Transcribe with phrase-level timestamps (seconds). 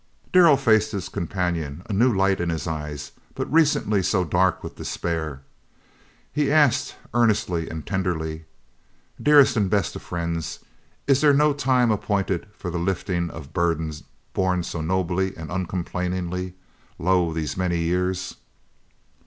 [0.33, 4.75] Darrell faced his companion, a new light in his eyes but recently so dark with
[4.77, 5.41] despair, as
[6.31, 8.45] he asked, earnestly and tenderly,
[9.21, 10.57] "Dearest and best of friends,
[11.05, 13.93] is there no time appointed for the lifting of the burden
[14.33, 16.55] borne so nobly and uncomplainingly,
[16.97, 18.37] 'lo, these many years?'"